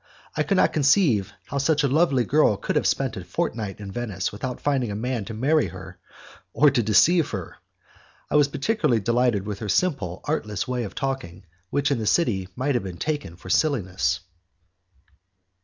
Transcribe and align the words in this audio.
I 0.35 0.41
could 0.41 0.57
not 0.57 0.73
conceive 0.73 1.31
how 1.45 1.59
such 1.59 1.83
a 1.83 1.87
lovely 1.87 2.23
girl 2.25 2.57
could 2.57 2.75
have 2.75 2.87
spent 2.87 3.15
a 3.17 3.23
fortnight 3.23 3.79
in 3.79 3.91
Venice 3.91 4.31
without 4.31 4.59
finding 4.59 4.89
a 4.89 4.95
man 4.95 5.25
to 5.25 5.35
marry 5.35 5.69
or 6.53 6.71
to 6.71 6.81
deceive 6.81 7.29
her. 7.29 7.57
I 8.27 8.35
was 8.35 8.47
particularly 8.47 8.99
delighted 8.99 9.45
with 9.45 9.59
her 9.59 9.69
simple, 9.69 10.21
artless 10.23 10.67
way 10.67 10.85
of 10.85 10.95
talking, 10.95 11.45
which 11.69 11.91
in 11.91 11.99
the 11.99 12.07
city 12.07 12.49
might 12.55 12.73
have 12.73 12.83
been 12.83 12.97
taken 12.97 13.35
for 13.35 13.51
silliness. 13.51 14.21